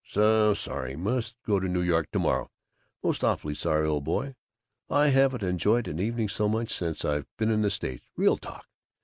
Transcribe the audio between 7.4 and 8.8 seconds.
in the States. Real talk.